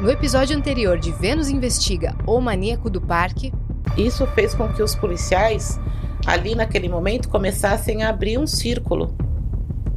[0.00, 3.52] No episódio anterior de Vênus Investiga o Maníaco do Parque,
[3.96, 5.80] isso fez com que os policiais,
[6.24, 9.12] ali naquele momento, começassem a abrir um círculo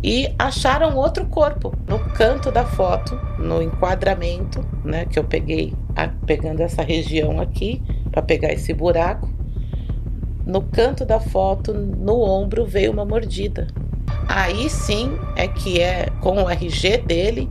[0.04, 6.08] e acharam outro corpo no canto da foto, no enquadramento, né, que eu peguei, a,
[6.08, 9.30] pegando essa região aqui para pegar esse buraco.
[10.48, 13.68] No canto da foto, no ombro, veio uma mordida.
[14.28, 17.48] Aí sim é que é com o RG dele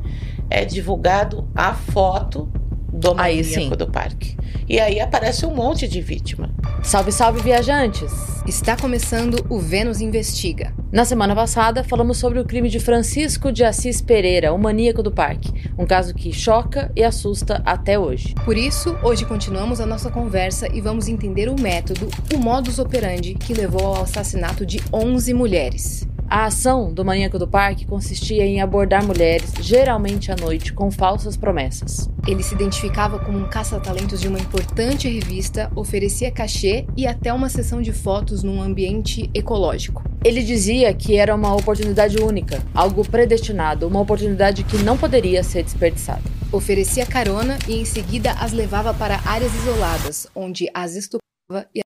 [0.51, 2.51] é divulgado a foto
[2.93, 4.37] do maníaco do parque.
[4.69, 6.51] E aí aparece um monte de vítima.
[6.83, 8.13] Salve, salve, viajantes!
[8.47, 10.73] Está começando o Vênus Investiga.
[10.91, 15.13] Na semana passada, falamos sobre o crime de Francisco de Assis Pereira, o maníaco do
[15.13, 15.71] parque.
[15.79, 18.35] Um caso que choca e assusta até hoje.
[18.45, 23.35] Por isso, hoje continuamos a nossa conversa e vamos entender o método, o modus operandi
[23.35, 26.09] que levou ao assassinato de 11 mulheres.
[26.33, 31.37] A ação do maníaco do parque consistia em abordar mulheres, geralmente à noite, com falsas
[31.37, 32.09] promessas.
[32.25, 37.49] Ele se identificava como um caça-talentos de uma importante revista, oferecia cachê e até uma
[37.49, 40.05] sessão de fotos num ambiente ecológico.
[40.25, 45.65] Ele dizia que era uma oportunidade única, algo predestinado, uma oportunidade que não poderia ser
[45.65, 46.23] desperdiçada.
[46.53, 51.81] Oferecia carona e em seguida as levava para áreas isoladas, onde as estuprava e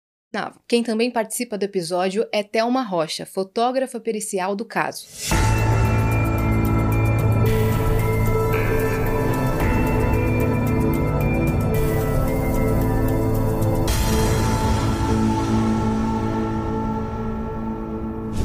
[0.67, 5.07] quem também participa do episódio é Thelma Rocha, fotógrafa pericial do caso.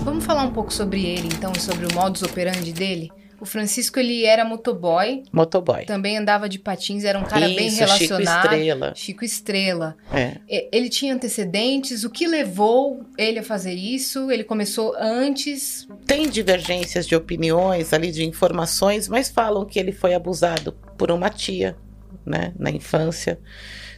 [0.04, 3.10] Vamos falar um pouco sobre ele, então, e sobre o modus operandi dele?
[3.42, 5.24] O Francisco, ele era motoboy.
[5.32, 5.86] Motoboy.
[5.86, 8.42] Também andava de patins, era um cara Isso, bem relacionado.
[8.42, 8.94] Chico Estrela.
[8.96, 9.98] Chico Estrela.
[10.14, 10.38] É.
[10.72, 12.04] Ele tinha antecedentes.
[12.04, 14.30] O que levou ele a fazer isso?
[14.32, 15.88] Ele começou antes?
[16.06, 21.30] Tem divergências de opiniões ali, de informações, mas falam que ele foi abusado por uma
[21.30, 21.78] tia,
[22.26, 23.40] né, na infância.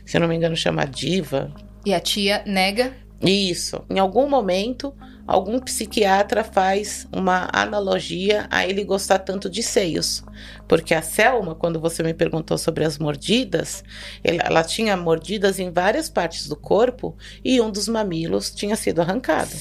[0.06, 1.54] Se eu não me engano, chama Diva.
[1.86, 2.94] E a tia nega?
[3.22, 3.84] Isso.
[3.90, 4.94] Em algum momento,
[5.28, 10.24] algum psiquiatra faz uma analogia a ele gostar tanto de seios.
[10.68, 13.84] Porque a Selma, quando você me perguntou sobre as mordidas,
[14.24, 19.52] ela tinha mordidas em várias partes do corpo e um dos mamilos tinha sido arrancado.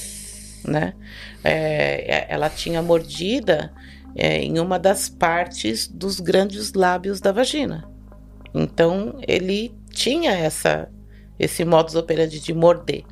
[0.65, 0.95] Né?
[1.45, 3.73] É, é ela tinha mordida
[4.15, 7.89] é, em uma das partes dos grandes lábios da vagina.
[8.55, 10.89] Então ele tinha essa
[11.39, 13.05] esse modus operandi de morder.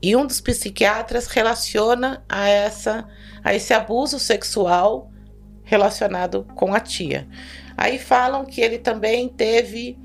[0.00, 3.08] E um dos psiquiatras relaciona a essa
[3.42, 5.10] a esse abuso sexual
[5.64, 7.28] relacionado com a tia.
[7.76, 9.98] Aí falam que ele também teve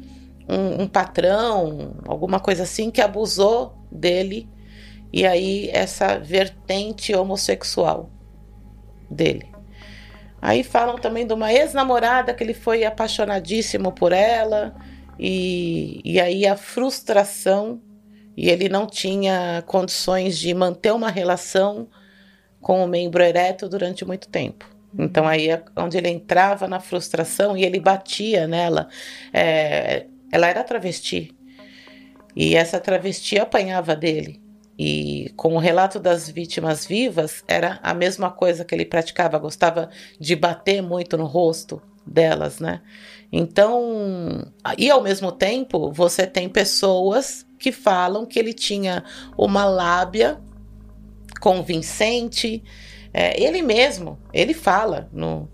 [0.48, 4.50] um, um patrão, alguma coisa assim, que abusou dele,
[5.12, 8.10] e aí essa vertente homossexual
[9.10, 9.52] dele.
[10.42, 14.76] Aí falam também de uma ex-namorada que ele foi apaixonadíssimo por ela,
[15.18, 17.82] e, e aí a frustração
[18.36, 21.88] e ele não tinha condições de manter uma relação
[22.62, 24.70] com o membro ereto durante muito tempo.
[24.98, 28.88] Então aí é onde ele entrava na frustração e ele batia nela.
[29.34, 31.36] É, ela era travesti
[32.36, 34.42] e essa travesti apanhava dele.
[34.78, 39.90] E com o relato das vítimas vivas, era a mesma coisa que ele praticava, gostava
[40.20, 42.82] de bater muito no rosto delas, né?
[43.32, 49.06] Então, e ao mesmo tempo, você tem pessoas que falam que ele tinha
[49.38, 50.38] uma lábia
[51.40, 52.62] convincente.
[53.14, 55.50] É, ele mesmo, ele fala no,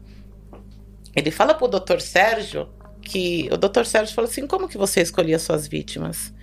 [1.16, 2.00] ele fala pro Dr.
[2.00, 2.68] Sérgio
[3.00, 3.84] que o Dr.
[3.86, 6.34] Sérgio falou assim: como que você escolhia suas vítimas?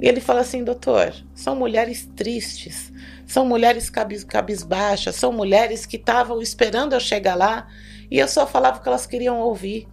[0.00, 2.92] E ele fala assim, doutor, são mulheres tristes,
[3.24, 7.68] são mulheres cabis, cabisbaixas, são mulheres que estavam esperando eu chegar lá
[8.10, 9.86] e eu só falava o que elas queriam ouvir.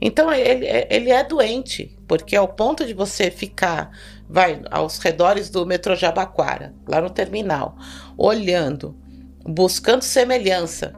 [0.00, 3.90] Então ele, ele é doente, porque ao ponto de você ficar
[4.28, 7.74] vai aos redores do metrô Jabaquara, lá no terminal,
[8.18, 8.94] olhando,
[9.42, 10.92] buscando semelhança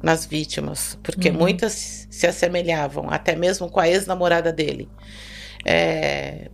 [0.00, 1.36] nas vítimas, porque uhum.
[1.36, 4.88] muitas se assemelhavam, até mesmo com a ex-namorada dele.
[5.66, 6.48] É,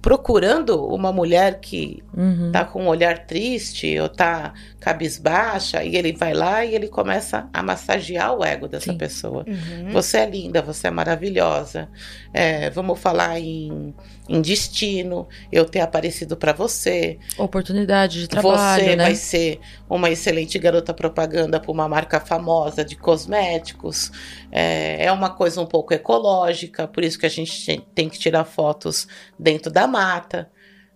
[0.00, 2.50] procurando uma mulher que uhum.
[2.50, 7.48] tá com um olhar triste ou tá cabisbaixa e ele vai lá e ele começa
[7.52, 8.98] a massagear o ego dessa Sim.
[8.98, 9.44] pessoa.
[9.46, 9.90] Uhum.
[9.90, 11.88] Você é linda, você é maravilhosa.
[12.32, 13.92] É, vamos falar em,
[14.28, 17.18] em, destino, eu ter aparecido para você.
[17.36, 19.04] Oportunidade de trabalho, Você né?
[19.04, 19.58] vai ser
[19.88, 24.12] uma excelente garota propaganda para uma marca famosa de cosméticos.
[24.52, 28.44] É, é uma coisa um pouco ecológica, por isso que a gente tem que tirar
[28.44, 29.08] fotos
[29.38, 30.50] dentro da mata.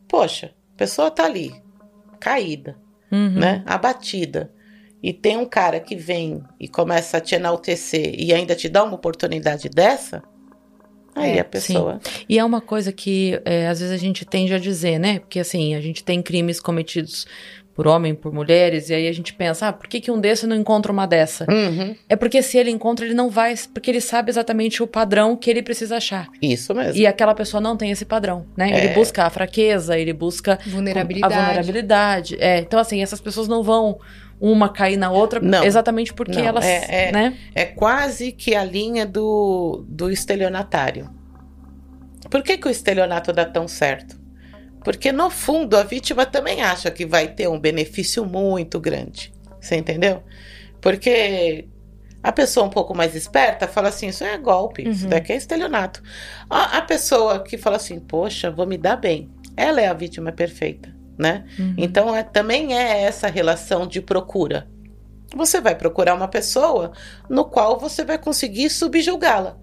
[0.09, 1.53] Poxa, a pessoa tá ali,
[2.19, 2.77] caída
[3.11, 3.31] uhum.
[3.31, 3.63] né?
[3.67, 4.53] Abatida.
[5.03, 8.85] E tem um cara que vem e começa a te enaltecer e ainda te dá
[8.85, 10.23] uma oportunidade dessa,
[11.13, 12.01] Aí É, a pessoa.
[12.29, 15.19] E é uma coisa que é, às vezes a gente tende a dizer, né?
[15.19, 17.27] Porque assim, a gente tem crimes cometidos
[17.81, 20.47] por homem, por mulheres, e aí a gente pensa, ah, por que, que um desse
[20.47, 21.47] não encontra uma dessa?
[21.51, 25.35] Uhum, É porque se ele encontra, ele não vai, porque ele sabe exatamente o padrão
[25.35, 26.29] que ele precisa achar.
[26.43, 27.01] Isso mesmo.
[27.01, 28.69] E aquela pessoa não tem esse padrão, né?
[28.69, 28.93] Ele É.
[28.93, 31.33] busca a fraqueza, ele busca Vulnerabilidade.
[31.33, 32.37] a vulnerabilidade.
[32.39, 33.99] É, então, assim, essas pessoas não vão
[34.39, 35.65] uma cair na outra Não.
[35.65, 37.35] exatamente porque Não, elas, é- é- né?
[37.55, 41.09] É quase que a linha do, do estelionatário.
[42.31, 44.20] Por que, que o estelionato dá tão certo?
[44.85, 49.33] Porque no fundo a vítima também acha que vai ter um benefício muito grande.
[49.61, 50.23] Você entendeu?
[50.81, 51.67] Porque
[52.23, 55.11] a pessoa um pouco mais esperta fala assim: isso é golpe, isso Uhum.
[55.11, 56.03] daqui é estelionato.
[56.49, 59.31] A, a pessoa que fala assim: poxa, vou me dar bem.
[59.57, 61.45] Ela é a vítima perfeita, né?
[61.59, 61.75] Uhum.
[61.77, 64.67] Então é, também é essa relação de procura.
[65.37, 66.93] Você vai procurar uma pessoa
[67.29, 69.57] no qual você vai conseguir subjugá-la,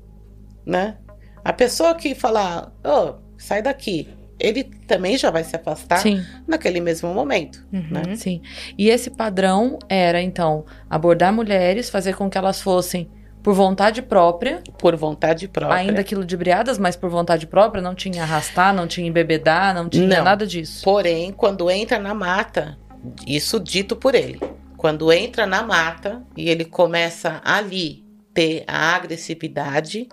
[0.66, 0.98] né?
[1.44, 4.08] A pessoa que falar, oh, sai daqui,
[4.40, 7.88] ele também já vai se afastar Sim, naquele mesmo momento, Uhum.
[7.90, 8.16] né?
[8.16, 8.42] sim.
[8.78, 13.10] E esse padrão era, então, abordar mulheres, fazer com que elas fossem
[13.42, 15.78] por vontade própria, Por vontade própria.
[15.80, 20.06] ainda que ludibriadas, mas por vontade própria, não tinha arrastar, não tinha embebedar, não tinha
[20.18, 20.24] Não.
[20.24, 20.84] nada disso.
[20.84, 22.78] Porém, quando entra na mata,
[23.26, 24.40] isso dito por ele,
[24.76, 28.04] quando entra na mata e ele começa ali
[28.34, 30.08] ter a agressividade,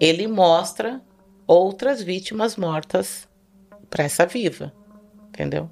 [0.00, 1.00] ele mostra
[1.46, 3.28] outras vítimas mortas
[3.92, 4.72] para essa viva,
[5.28, 5.68] entendeu?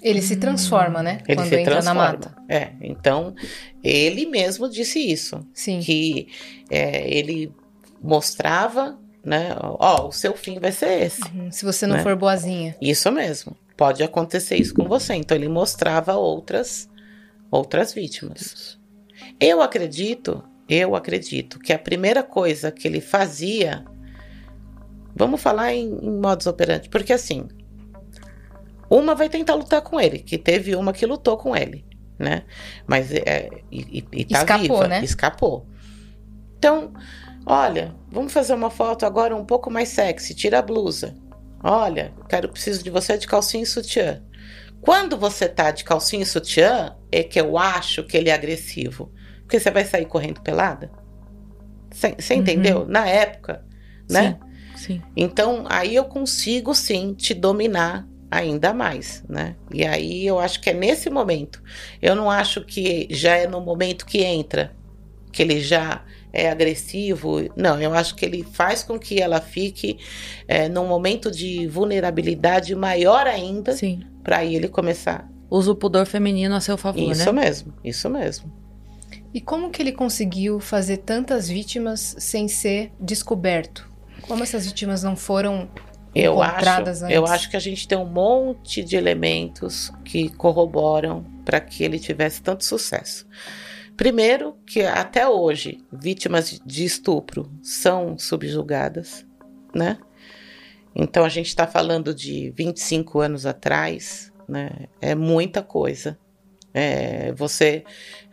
[0.00, 1.18] Ele se transforma, né?
[1.28, 2.02] Ele Quando se entra transforma.
[2.02, 2.34] na mata.
[2.48, 3.34] É, então
[3.84, 5.80] ele mesmo disse isso, Sim.
[5.80, 6.28] que
[6.70, 7.52] é, ele
[8.02, 9.54] mostrava, né?
[9.60, 11.22] Ó, o seu fim vai ser esse.
[11.34, 11.52] Uhum.
[11.52, 12.02] Se você não Né?
[12.02, 12.74] for boazinha.
[12.80, 13.54] Isso mesmo.
[13.76, 15.12] Pode acontecer isso com você.
[15.14, 16.88] Então ele mostrava outras
[17.50, 18.78] outras vítimas.
[19.38, 23.84] Eu acredito, eu acredito que a primeira coisa que ele fazia,
[25.14, 27.48] vamos falar em, em modus operandi, porque assim,
[28.88, 31.84] uma vai tentar lutar com ele, que teve uma que lutou com ele,
[32.18, 32.42] né?
[32.86, 35.04] Mas é, e, e, e tá Escapou, viva, né?
[35.04, 35.66] escapou.
[36.58, 36.92] Então,
[37.46, 41.16] olha, vamos fazer uma foto agora um pouco mais sexy, tira a blusa.
[41.62, 44.22] Olha, quero preciso de você de calcinha e sutiã.
[44.80, 49.12] Quando você tá de calcinha e sutiã, é que eu acho que ele é agressivo.
[49.42, 50.90] Porque você vai sair correndo pelada?
[51.90, 52.40] Você Uhum.
[52.40, 52.86] entendeu?
[52.86, 53.64] Na época,
[54.08, 54.38] né?
[54.42, 54.49] Sim.
[55.16, 59.56] Então, aí eu consigo sim te dominar ainda mais, né?
[59.72, 61.62] E aí eu acho que é nesse momento.
[62.00, 64.72] Eu não acho que já é no momento que entra,
[65.32, 67.50] que ele já é agressivo.
[67.56, 69.98] Não, eu acho que ele faz com que ela fique
[70.46, 74.02] é, num momento de vulnerabilidade maior ainda, Sim.
[74.22, 75.28] para ele começar.
[75.50, 77.42] Usa o pudor feminino a seu favor, Isso né?
[77.42, 78.52] mesmo, isso mesmo.
[79.34, 83.89] E como que ele conseguiu fazer tantas vítimas sem ser descoberto?
[84.22, 85.68] Como essas vítimas não foram
[86.14, 87.30] Eu acho, encontradas eu antes?
[87.32, 92.42] acho que a gente tem um monte de elementos que corroboram para que ele tivesse
[92.42, 93.26] tanto sucesso.
[93.96, 99.26] Primeiro, que até hoje vítimas de estupro são subjugadas,
[99.74, 99.98] né?
[100.94, 104.70] Então a gente está falando de 25 anos atrás, né?
[105.00, 106.18] É muita coisa.
[106.72, 107.84] É, você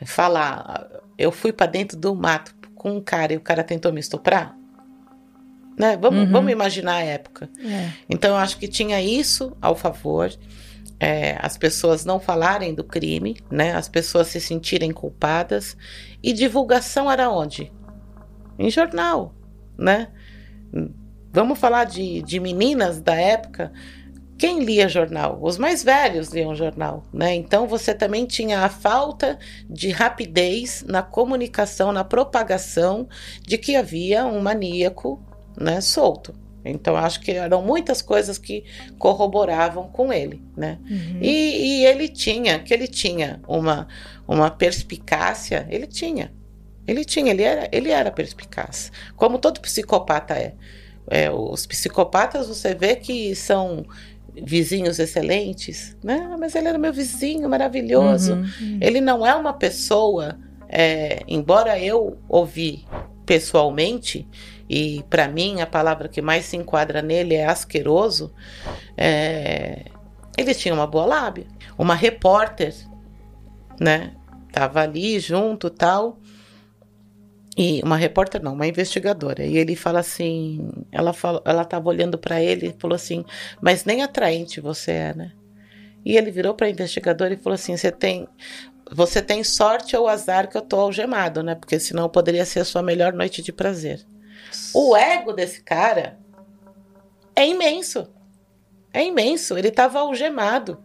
[0.06, 0.88] falar,
[1.18, 4.56] eu fui para dentro do mato com um cara e o cara tentou me estuprar,
[5.78, 5.96] né?
[5.98, 6.32] Vamos, Uhum.
[6.32, 7.50] vamos imaginar a época.
[7.64, 7.90] É.
[8.10, 10.32] Então, eu acho que tinha isso ao favor.
[11.00, 13.76] é, as pessoas não falarem do crime, né?
[13.76, 15.78] As pessoas se sentirem culpadas.
[16.24, 17.72] E divulgação era onde?
[18.58, 19.36] Em jornal,
[19.78, 20.08] né?
[21.32, 23.72] Vamos falar de, de meninas da época.
[24.40, 25.38] Quem lia jornal?
[25.42, 27.36] Os mais velhos liam jornal, né?
[27.36, 29.38] Então você também tinha a falta
[29.70, 33.08] de rapidez na comunicação, na propagação
[33.42, 35.24] de que havia um maníaco,
[35.60, 36.34] né, solto.
[36.64, 38.66] Então acho que eram muitas coisas que
[38.98, 40.80] corroboravam com ele, né?
[40.90, 41.20] Uhum.
[41.22, 43.88] E, e ele tinha, que ele tinha uma,
[44.28, 46.32] uma perspicácia, ele tinha.
[46.86, 48.92] Ele tinha, ele era, ele era perspicaz.
[49.16, 50.54] Como todo psicopata é.
[51.10, 53.86] É, Os psicopatas você vê que são
[54.34, 56.36] vizinhos excelentes, né?
[56.38, 58.34] Mas ele era meu vizinho maravilhoso.
[58.34, 58.78] Uhum.
[58.82, 60.38] Ele não é uma pessoa,
[60.68, 62.86] é, embora eu ouvi
[63.26, 64.28] pessoalmente,
[64.70, 68.34] e para mim a palavra que mais se enquadra nele é asqueroso,
[68.98, 69.86] é,
[70.38, 71.48] ele tinha uma boa lábia.
[71.78, 72.76] Uma repórter,
[73.80, 74.14] né?
[74.52, 76.20] Tava ali junto tal.
[77.58, 79.44] E uma repórter não, uma investigadora.
[79.44, 83.26] E ele fala assim, ela fala, ela tava olhando para ele e falou assim:
[83.60, 85.32] "Mas nem atraente você é, né?"
[86.06, 88.28] E ele virou para a investigadora e falou assim: "Você tem
[88.92, 91.56] você tem sorte ou azar que eu tô algemado, né?
[91.56, 94.06] Porque senão poderia ser a sua melhor noite de prazer."
[94.80, 96.20] O ego desse cara
[97.36, 98.08] é imenso.
[98.94, 99.58] É imenso.
[99.58, 100.78] Ele estava algemado.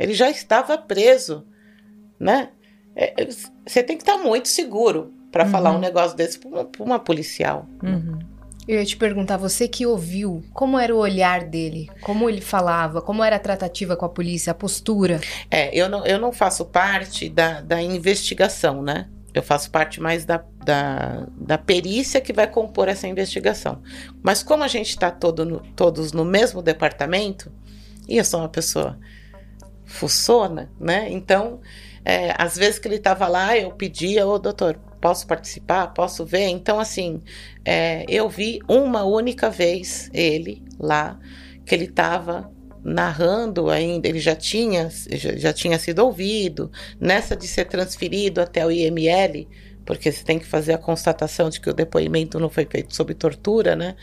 [0.00, 1.46] Ele já estava preso,
[2.18, 2.48] né?
[2.96, 3.28] É, é
[3.66, 5.50] você tem que estar muito seguro para uhum.
[5.50, 7.66] falar um negócio desse para uma, uma, policial.
[7.82, 8.18] Uhum.
[8.66, 11.90] Eu ia te perguntar, você que ouviu, como era o olhar dele?
[12.00, 13.02] Como ele falava?
[13.02, 15.20] Como era a tratativa com a polícia, a postura?
[15.50, 19.06] É, eu não, eu não faço parte da, da investigação, né?
[19.34, 23.82] Eu faço parte mais da, da, da perícia que vai compor essa investigação.
[24.22, 27.52] Mas como a gente está todo todos no mesmo departamento,
[28.08, 28.98] e eu sou uma pessoa
[29.84, 31.10] fuçona, né?
[31.10, 31.60] Então,
[32.04, 35.88] é, às vezes que ele estava lá, eu pedia, ô doutor, posso participar?
[35.88, 36.48] Posso ver?
[36.48, 37.20] Então, assim,
[37.64, 41.18] é, eu vi uma única vez ele lá,
[41.66, 42.50] que ele estava
[42.84, 48.64] narrando ainda, ele já tinha, já, já tinha sido ouvido, nessa de ser transferido até
[48.64, 49.48] o IML,
[49.86, 53.14] porque você tem que fazer a constatação de que o depoimento não foi feito sob
[53.14, 53.96] tortura, né?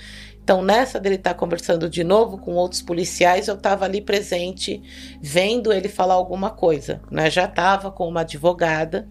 [0.43, 4.81] Então, nessa dele estar tá conversando de novo com outros policiais, eu estava ali presente,
[5.21, 7.29] vendo ele falar alguma coisa, né?
[7.29, 9.07] Já estava com uma advogada,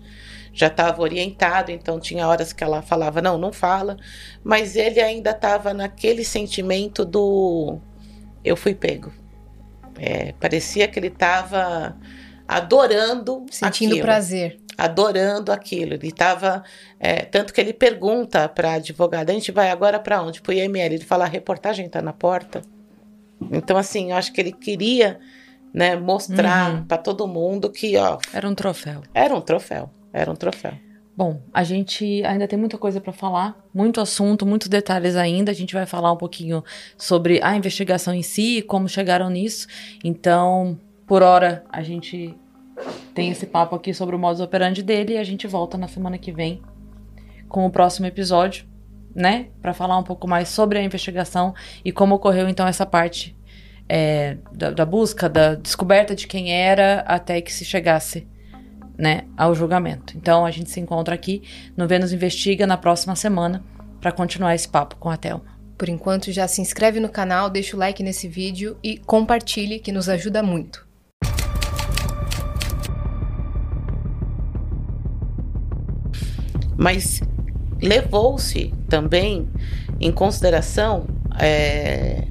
[0.52, 3.96] já estava orientado, então tinha horas que ela falava, não, não fala,
[4.42, 7.78] mas ele ainda estava naquele sentimento do
[8.44, 9.12] eu fui pego.
[10.00, 11.94] É, parecia que ele estava
[12.48, 14.58] adorando sentindo aquilo, prazer.
[14.78, 15.92] adorando aquilo.
[15.92, 16.64] Ele estava
[16.98, 20.40] é, tanto que ele pergunta para a advogada a gente vai agora para onde?
[20.40, 22.62] Para o IML ele fala a reportagem está na porta.
[23.52, 25.20] Então assim eu acho que ele queria
[25.72, 26.84] né mostrar uhum.
[26.84, 29.02] para todo mundo que ó era um troféu.
[29.14, 30.72] era um troféu era um troféu.
[31.16, 35.50] Bom, a gente ainda tem muita coisa para falar, muito assunto, muitos detalhes ainda.
[35.50, 36.64] A gente vai falar um pouquinho
[36.96, 39.66] sobre a investigação em si, como chegaram nisso.
[40.02, 42.34] Então, por hora, a gente
[43.14, 46.16] tem esse papo aqui sobre o modus operandi dele e a gente volta na semana
[46.16, 46.62] que vem
[47.48, 48.64] com o próximo episódio,
[49.14, 49.48] né?
[49.60, 53.36] Para falar um pouco mais sobre a investigação e como ocorreu então essa parte
[53.88, 58.26] é, da, da busca, da descoberta de quem era até que se chegasse
[59.00, 60.16] né, ao julgamento.
[60.16, 61.42] Então a gente se encontra aqui
[61.76, 63.64] no Vênus Investiga na próxima semana
[63.98, 65.58] para continuar esse papo com a Thelma.
[65.78, 69.90] Por enquanto, já se inscreve no canal, deixa o like nesse vídeo e compartilhe, que
[69.90, 70.86] nos ajuda muito.
[76.76, 77.22] Mas
[77.80, 79.48] levou-se também
[79.98, 81.06] em consideração
[81.38, 82.26] é,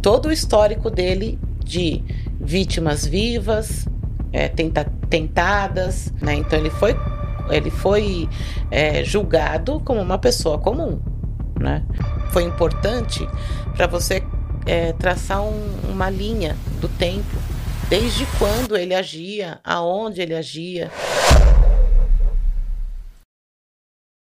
[0.00, 2.02] todo o histórico dele de
[2.40, 3.86] vítimas vivas,
[4.32, 6.34] é, tenta, tentadas, né?
[6.34, 6.96] Então ele foi,
[7.50, 8.28] ele foi
[8.70, 11.00] é, julgado como uma pessoa comum,
[11.58, 11.84] né?
[12.30, 13.28] Foi importante
[13.76, 14.22] para você
[14.66, 17.36] é, traçar um, uma linha do tempo,
[17.88, 20.90] desde quando ele agia, aonde ele agia,